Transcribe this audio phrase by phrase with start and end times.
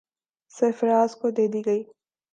[0.55, 1.81] سرفراز کو دے دی گئی۔